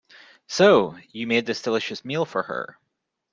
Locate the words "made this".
1.27-1.61